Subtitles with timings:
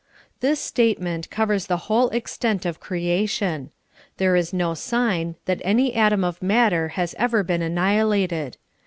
[0.39, 3.69] This statement covers the whole extent of creation.
[4.17, 8.57] There is no sign that any atom of matter has ever been annihilated.